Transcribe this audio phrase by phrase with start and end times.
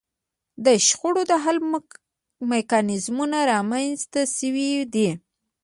[0.65, 1.57] د شخړو د حل
[2.51, 5.09] میکانیزمونه رامنځته شوي دي